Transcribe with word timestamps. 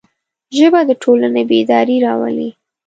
ژبه 0.57 0.79
د 0.89 0.91
ټولنې 1.03 1.43
بیداري 1.49 1.97
راولي 2.05 2.49